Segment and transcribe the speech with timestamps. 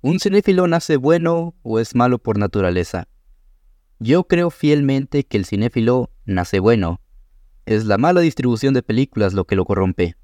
[0.00, 3.08] ¿Un cinéfilo nace bueno o es malo por naturaleza?
[3.98, 7.00] Yo creo fielmente que el cinéfilo nace bueno.
[7.66, 10.14] Es la mala distribución de películas lo que lo corrompe.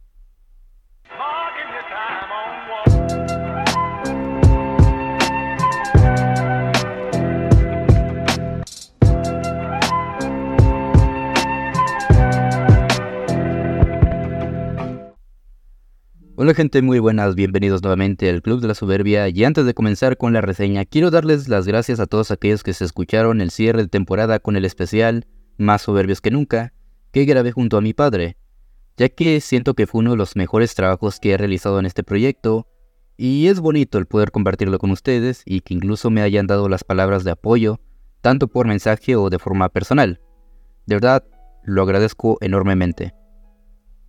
[16.36, 20.16] Hola gente muy buenas, bienvenidos nuevamente al Club de la Soberbia y antes de comenzar
[20.16, 23.82] con la reseña quiero darles las gracias a todos aquellos que se escucharon el cierre
[23.82, 25.28] de temporada con el especial
[25.58, 26.72] Más Soberbios que Nunca
[27.12, 28.36] que grabé junto a mi padre,
[28.96, 32.02] ya que siento que fue uno de los mejores trabajos que he realizado en este
[32.02, 32.66] proyecto
[33.16, 36.82] y es bonito el poder compartirlo con ustedes y que incluso me hayan dado las
[36.82, 37.78] palabras de apoyo,
[38.22, 40.20] tanto por mensaje o de forma personal.
[40.86, 41.24] De verdad,
[41.62, 43.14] lo agradezco enormemente.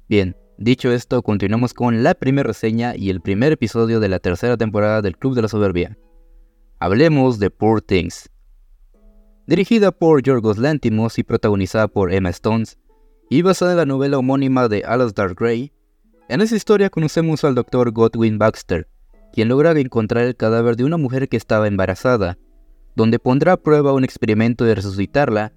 [0.10, 4.56] Bien, Dicho esto, continuamos con la primera reseña y el primer episodio de la tercera
[4.56, 5.98] temporada del Club de la Soberbia.
[6.80, 8.30] Hablemos de Poor Things.
[9.48, 12.80] Dirigida por Yorgos Lantimos y protagonizada por Emma Stones,
[13.30, 15.74] y basada en la novela homónima de Alasdair Gray,
[16.30, 17.92] en esa historia conocemos al Dr.
[17.92, 18.88] Godwin Baxter,
[19.34, 22.38] quien logra encontrar el cadáver de una mujer que estaba embarazada,
[22.96, 25.52] donde pondrá a prueba un experimento de resucitarla,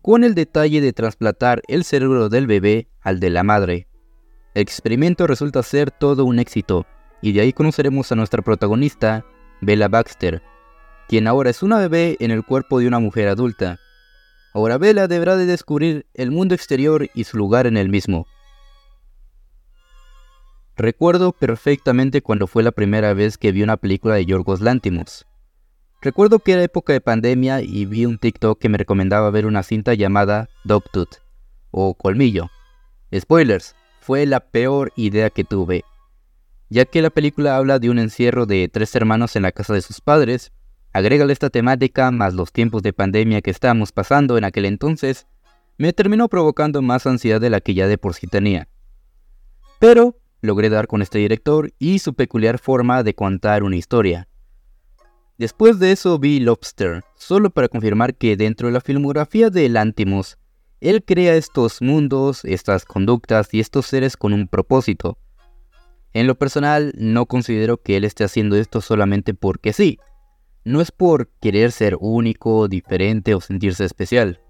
[0.00, 3.87] con el detalle de trasplantar el cerebro del bebé al de la madre.
[4.58, 6.84] El experimento resulta ser todo un éxito,
[7.22, 9.24] y de ahí conoceremos a nuestra protagonista,
[9.60, 10.42] Bella Baxter,
[11.06, 13.78] quien ahora es una bebé en el cuerpo de una mujer adulta.
[14.52, 18.26] Ahora Bella deberá de descubrir el mundo exterior y su lugar en el mismo.
[20.76, 25.24] Recuerdo perfectamente cuando fue la primera vez que vi una película de Yorgos Lantimos.
[26.02, 29.62] Recuerdo que era época de pandemia y vi un TikTok que me recomendaba ver una
[29.62, 31.22] cinta llamada Dogtooth
[31.70, 32.50] o Colmillo.
[33.16, 33.76] Spoilers,
[34.08, 35.84] fue la peor idea que tuve,
[36.70, 39.82] ya que la película habla de un encierro de tres hermanos en la casa de
[39.82, 40.50] sus padres,
[40.94, 45.26] agrégale esta temática más los tiempos de pandemia que estábamos pasando en aquel entonces,
[45.76, 48.70] me terminó provocando más ansiedad de la que ya de por sí tenía.
[49.78, 54.26] Pero logré dar con este director y su peculiar forma de contar una historia.
[55.36, 60.38] Después de eso vi Lobster, solo para confirmar que dentro de la filmografía de Lantimos
[60.80, 65.18] él crea estos mundos, estas conductas y estos seres con un propósito.
[66.12, 69.98] En lo personal, no considero que él esté haciendo esto solamente porque sí.
[70.64, 74.40] No es por querer ser único, diferente o sentirse especial.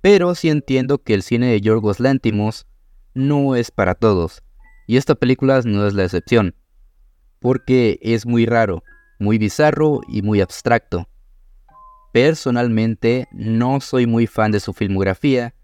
[0.00, 2.66] Pero sí entiendo que el cine de Yorgos Lantimos
[3.14, 4.42] no es para todos.
[4.86, 6.54] Y esta película no es la excepción.
[7.38, 8.82] Porque es muy raro,
[9.18, 11.09] muy bizarro y muy abstracto.
[12.12, 15.54] Personalmente no soy muy fan de su filmografía,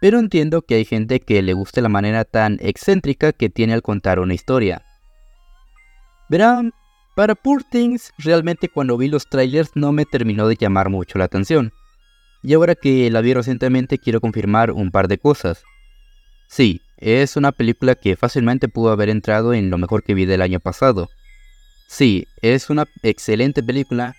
[0.00, 3.82] pero entiendo que hay gente que le guste la manera tan excéntrica que tiene al
[3.82, 4.84] contar una historia.
[6.28, 6.72] Verán,
[7.14, 11.24] para Poor Things realmente cuando vi los trailers no me terminó de llamar mucho la
[11.24, 11.72] atención.
[12.42, 15.62] Y ahora que la vi recientemente quiero confirmar un par de cosas.
[16.48, 20.42] Sí, es una película que fácilmente pudo haber entrado en lo mejor que vi del
[20.42, 21.08] año pasado.
[21.88, 24.16] Sí, es una excelente película,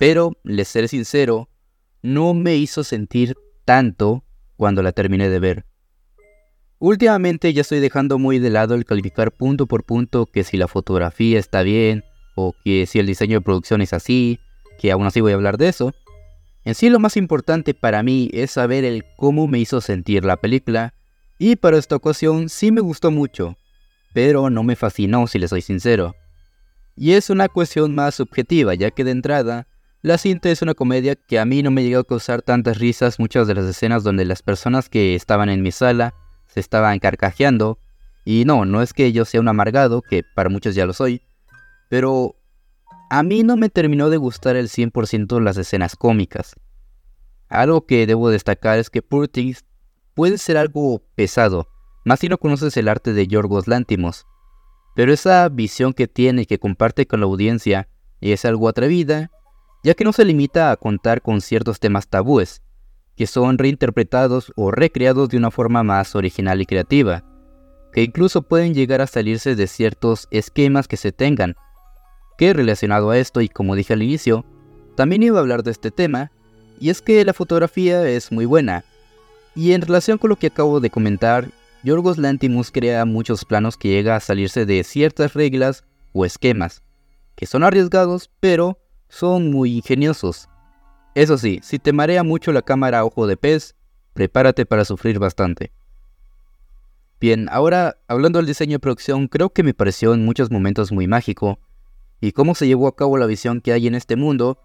[0.00, 1.50] pero, les seré sincero,
[2.00, 4.24] no me hizo sentir tanto
[4.56, 5.66] cuando la terminé de ver.
[6.78, 10.68] Últimamente ya estoy dejando muy de lado el calificar punto por punto que si la
[10.68, 12.02] fotografía está bien
[12.34, 14.40] o que si el diseño de producción es así,
[14.78, 15.92] que aún así voy a hablar de eso.
[16.64, 20.38] En sí lo más importante para mí es saber el cómo me hizo sentir la
[20.38, 20.94] película
[21.38, 23.58] y para esta ocasión sí me gustó mucho,
[24.14, 26.16] pero no me fascinó si le soy sincero.
[26.96, 29.66] Y es una cuestión más subjetiva ya que de entrada
[30.02, 33.18] la cinta es una comedia que a mí no me llegó a causar tantas risas
[33.18, 36.14] muchas de las escenas donde las personas que estaban en mi sala
[36.46, 37.78] se estaban carcajeando.
[38.24, 41.22] Y no, no es que yo sea un amargado, que para muchos ya lo soy,
[41.90, 42.34] pero
[43.10, 46.54] a mí no me terminó de gustar el 100% las escenas cómicas.
[47.50, 49.28] Algo que debo destacar es que Poor
[50.14, 51.68] puede ser algo pesado,
[52.06, 54.26] más si no conoces el arte de Yorgos Lántimos.
[54.94, 57.88] Pero esa visión que tiene y que comparte con la audiencia
[58.20, 59.30] es algo atrevida
[59.82, 62.62] ya que no se limita a contar con ciertos temas tabúes,
[63.16, 67.24] que son reinterpretados o recreados de una forma más original y creativa,
[67.92, 71.56] que incluso pueden llegar a salirse de ciertos esquemas que se tengan.
[72.38, 74.44] Que relacionado a esto, y como dije al inicio,
[74.96, 76.30] también iba a hablar de este tema,
[76.78, 78.84] y es que la fotografía es muy buena.
[79.54, 81.50] Y en relación con lo que acabo de comentar,
[81.82, 86.82] Yorgos Lantimos crea muchos planos que llega a salirse de ciertas reglas o esquemas,
[87.36, 88.78] que son arriesgados, pero
[89.10, 90.48] son muy ingeniosos.
[91.14, 93.74] Eso sí, si te marea mucho la cámara ojo de pez,
[94.14, 95.72] prepárate para sufrir bastante.
[97.20, 101.06] Bien, ahora hablando del diseño de producción, creo que me pareció en muchos momentos muy
[101.06, 101.58] mágico,
[102.20, 104.58] y cómo se llevó a cabo la visión que hay en este mundo,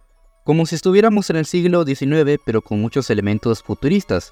[0.46, 4.32] como si estuviéramos en el siglo XIX pero con muchos elementos futuristas,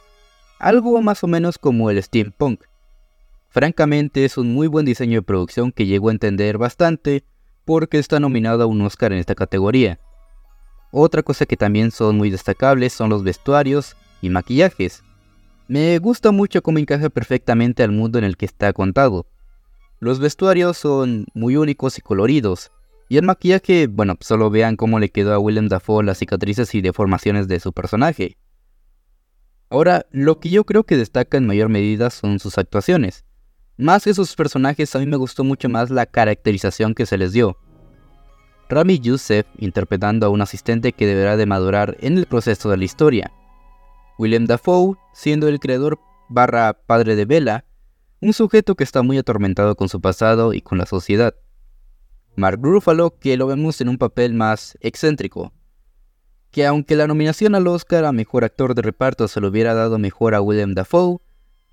[0.59, 2.63] algo más o menos como el steampunk.
[3.50, 7.24] Francamente es un muy buen diseño de producción que llego a entender bastante
[7.65, 10.00] porque está nominado a un Oscar en esta categoría.
[10.92, 15.04] Otra cosa que también son muy destacables son los vestuarios y maquillajes.
[15.68, 19.25] Me gusta mucho cómo encaja perfectamente al mundo en el que está contado.
[20.00, 22.71] Los vestuarios son muy únicos y coloridos,
[23.10, 26.81] y el maquillaje, bueno, solo vean cómo le quedó a William Dafoe las cicatrices y
[26.81, 28.38] deformaciones de su personaje.
[29.69, 33.25] Ahora, lo que yo creo que destaca en mayor medida son sus actuaciones.
[33.78, 37.34] Más que sus personajes, a mí me gustó mucho más la caracterización que se les
[37.34, 37.58] dio.
[38.70, 42.86] Rami Youssef interpretando a un asistente que deberá de madurar en el proceso de la
[42.86, 43.31] historia.
[44.18, 46.00] William Dafoe siendo el creador
[46.30, 47.66] barra padre de Bella,
[48.22, 51.36] un sujeto que está muy atormentado con su pasado y con la sociedad.
[52.36, 55.52] Mark Ruffalo, que lo vemos en un papel más excéntrico,
[56.52, 59.98] que aunque la nominación al Oscar a Mejor Actor de Reparto se lo hubiera dado
[60.00, 61.19] mejor a William Dafoe,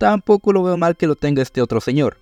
[0.01, 2.17] tampoco lo veo mal que lo tenga este otro señor.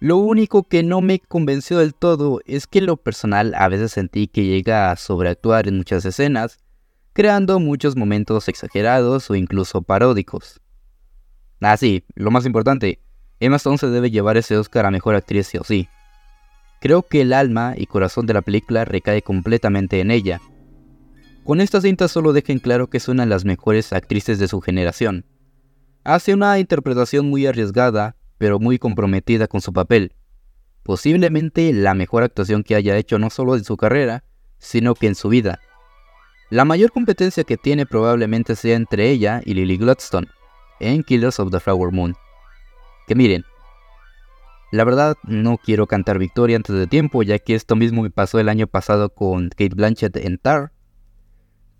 [0.00, 3.92] Lo único que no me convenció del todo es que en lo personal a veces
[3.92, 6.58] sentí que llega a sobreactuar en muchas escenas,
[7.12, 10.60] creando muchos momentos exagerados o incluso paródicos.
[11.60, 12.98] Ah, sí, lo más importante,
[13.38, 15.88] Emma Stone se debe llevar ese Oscar a Mejor Actriz sí o sí.
[16.80, 20.40] Creo que el alma y corazón de la película recae completamente en ella.
[21.44, 24.60] Con esta cinta solo dejen claro que es una de las mejores actrices de su
[24.60, 25.24] generación.
[26.06, 30.14] Hace una interpretación muy arriesgada, pero muy comprometida con su papel.
[30.84, 34.22] Posiblemente la mejor actuación que haya hecho no solo en su carrera,
[34.58, 35.58] sino que en su vida.
[36.48, 40.28] La mayor competencia que tiene probablemente sea entre ella y Lily Gladstone,
[40.78, 42.14] en Killers of the Flower Moon.
[43.08, 43.44] Que miren,
[44.70, 48.38] la verdad no quiero cantar victoria antes de tiempo, ya que esto mismo me pasó
[48.38, 50.72] el año pasado con Kate Blanchett en Tar.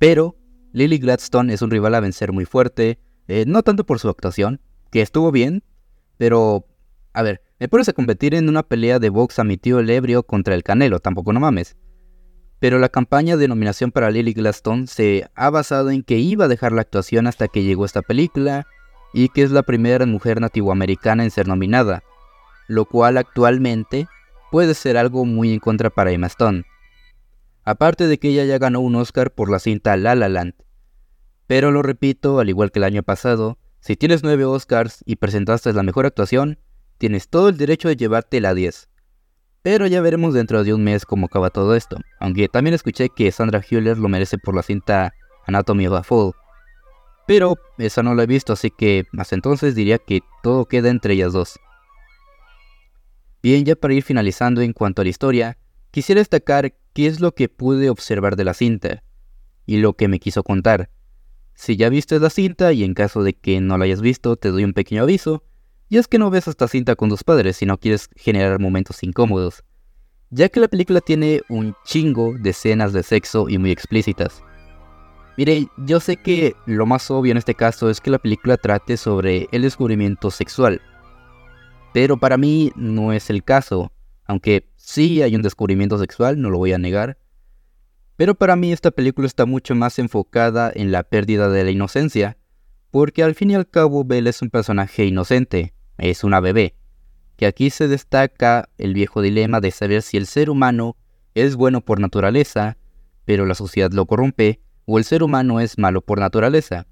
[0.01, 0.35] Pero
[0.73, 4.61] Lily Gladstone es un rival a vencer muy fuerte, eh, no tanto por su actuación,
[4.91, 5.63] que estuvo bien,
[6.17, 6.67] pero,
[7.13, 9.91] a ver, me pones a competir en una pelea de box a mi tío el
[9.91, 11.77] ebrio contra el Canelo, tampoco no mames.
[12.59, 16.49] Pero la campaña de nominación para Lily Gladstone se ha basado en que iba a
[16.49, 18.67] dejar la actuación hasta que llegó esta película
[19.13, 22.03] y que es la primera mujer nativoamericana en ser nominada,
[22.69, 24.09] lo cual actualmente
[24.51, 26.65] puede ser algo muy en contra para Emma Stone.
[27.65, 30.55] Aparte de que ella ya ganó un Oscar por la cinta La La Land.
[31.47, 35.73] Pero lo repito, al igual que el año pasado, si tienes 9 Oscars y presentaste
[35.73, 36.59] la mejor actuación,
[36.99, 38.89] tienes todo el derecho de llevarte la 10.
[39.63, 43.31] Pero ya veremos dentro de un mes cómo acaba todo esto, aunque también escuché que
[43.33, 45.13] Sandra Hüller lo merece por la cinta
[45.47, 46.33] Anatomy of a Fall.
[47.27, 51.15] Pero esa no la he visto, así que hasta entonces diría que todo queda entre
[51.15, 51.59] ellas dos.
[53.43, 55.59] Bien, ya para ir finalizando en cuanto a la historia,
[55.91, 59.03] quisiera destacar qué es lo que pude observar de la cinta
[59.67, 60.91] y lo que me quiso contar.
[61.57, 64.51] Si ya viste la cinta y en caso de que no la hayas visto, te
[64.51, 65.43] doy un pequeño aviso,
[65.89, 69.03] y es que no ves esta cinta con tus padres si no quieres generar momentos
[69.03, 69.65] incómodos,
[70.29, 74.43] ya que la película tiene un chingo de escenas de sexo y muy explícitas.
[75.39, 78.99] Mire, yo sé que lo más obvio en este caso es que la película trate
[78.99, 80.83] sobre el descubrimiento sexual,
[81.95, 83.93] pero para mí no es el caso,
[84.27, 87.17] aunque sí hay un descubrimiento sexual, no lo voy a negar,
[88.17, 92.39] pero para mí esta película está mucho más enfocada en la pérdida de la inocencia,
[92.91, 96.75] porque al fin y al cabo Belle es un personaje inocente, es una bebé,
[97.37, 100.97] que aquí se destaca el viejo dilema de saber si el ser humano
[101.35, 102.79] es bueno por naturaleza,
[103.27, 106.87] pero la sociedad lo corrompe, o el ser humano es malo por naturaleza,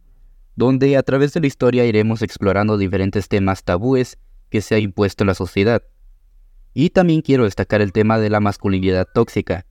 [0.57, 4.19] donde a través de la historia iremos explorando diferentes temas tabúes
[4.51, 5.83] que se ha impuesto la sociedad.
[6.75, 9.65] Y también quiero destacar el tema de la masculinidad tóxica,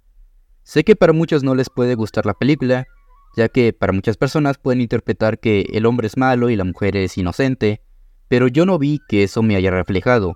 [0.64, 2.88] Sé que para muchos no les puede gustar la película,
[3.36, 6.96] ya que para muchas personas pueden interpretar que el hombre es malo y la mujer
[6.96, 7.82] es inocente,
[8.30, 10.36] pero yo no vi que eso me haya reflejado,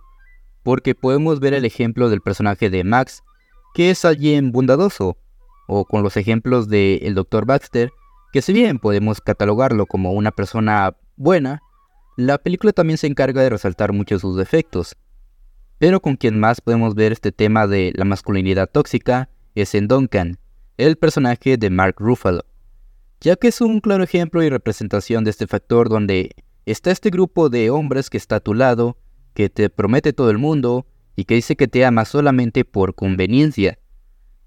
[0.64, 3.24] porque podemos ver el ejemplo del personaje de Max,
[3.74, 5.18] que es alguien bondadoso,
[5.68, 7.46] o con los ejemplos del el Dr.
[7.46, 7.92] Baxter,
[8.34, 11.62] que si bien podemos catalogarlo como una persona buena,
[12.18, 14.98] la película también se encarga de resaltar muchos sus defectos.
[15.78, 19.30] Pero con quien más podemos ver este tema de la masculinidad tóxica
[19.62, 20.38] es en Duncan,
[20.78, 22.46] el personaje de Mark Ruffalo,
[23.20, 26.36] ya que es un claro ejemplo y representación de este factor donde
[26.66, 28.98] está este grupo de hombres que está a tu lado,
[29.34, 30.86] que te promete todo el mundo
[31.16, 33.80] y que dice que te ama solamente por conveniencia.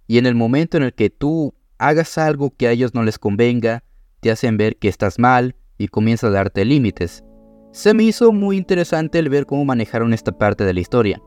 [0.07, 3.19] Y en el momento en el que tú hagas algo que a ellos no les
[3.19, 3.83] convenga,
[4.21, 7.25] te hacen ver que estás mal y comienza a darte límites.
[7.73, 11.21] Se me hizo muy interesante el ver cómo manejaron esta parte de la historia.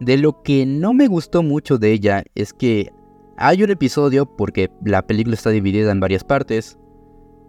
[0.00, 2.90] De lo que no me gustó mucho de ella es que
[3.38, 6.78] Hay un episodio, porque la película está dividida en varias partes,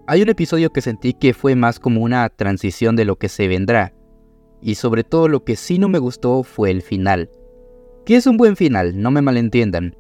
[0.10, 3.50] hay un episodio que sentí que fue más como una transición de lo que se
[3.50, 3.94] vendrá.
[4.62, 7.30] Y sobre todo lo que sí no me gustó fue el final.
[8.06, 9.98] Que es un buen final, no me malentiendan.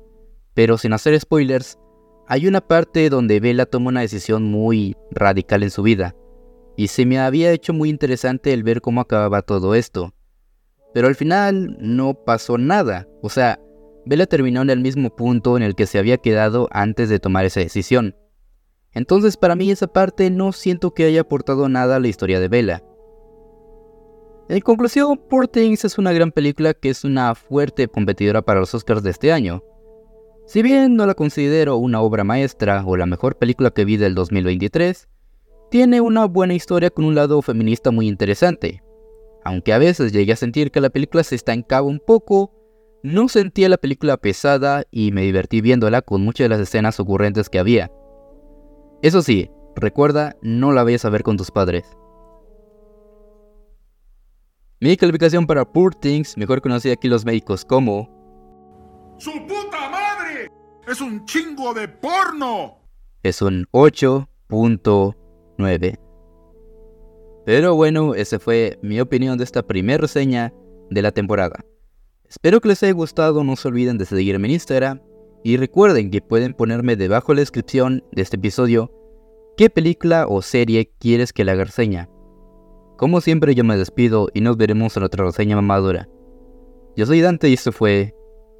[0.53, 1.77] Pero sin hacer spoilers,
[2.25, 6.15] hay una parte donde Bella toma una decisión muy radical en su vida.
[6.77, 10.13] Y se me había hecho muy interesante el ver cómo acababa todo esto.
[10.97, 13.07] Pero al final no pasó nada.
[13.21, 13.59] O sea,
[14.07, 17.45] Bella terminó en el mismo punto en el que se había quedado antes de tomar
[17.45, 18.15] esa decisión.
[18.93, 22.47] Entonces para mí esa parte no siento que haya aportado nada a la historia de
[22.47, 22.83] Bella.
[24.49, 28.73] En conclusión, Poor Things es una gran película que es una fuerte competidora para los
[28.73, 29.63] Oscars de este año.
[30.47, 34.15] Si bien no la considero una obra maestra o la mejor película que vi del
[34.15, 35.07] 2023,
[35.69, 38.81] tiene una buena historia con un lado feminista muy interesante.
[39.47, 42.51] Aunque a veces llegué a sentir que la película se estancaba un poco,
[43.01, 47.47] no sentía la película pesada y me divertí viéndola con muchas de las escenas ocurrentes
[47.47, 47.89] que había.
[49.01, 51.85] Eso sí, recuerda, no la vayas a ver con tus padres.
[54.81, 58.09] Mi calificación para Poor Things, mejor conocida aquí los médicos como...
[59.17, 60.51] ¡Su puta madre!
[60.85, 62.79] ¡Es un chingo de porno!
[63.23, 66.06] Es un 8.9.
[67.47, 70.53] Pero bueno, esa fue mi opinión de esta primera reseña
[70.89, 71.63] de la temporada.
[72.27, 75.01] Espero que les haya gustado, no se olviden de seguirme en Instagram
[75.45, 78.91] y recuerden que pueden ponerme debajo de la descripción de este episodio
[79.55, 82.09] qué película o serie quieres que la haga reseña.
[82.97, 86.09] Como siempre yo me despido y nos veremos en otra reseña mamadura.
[86.97, 88.13] Yo soy Dante y esto fue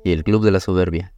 [0.05, 1.13] El Club de la Soberbia.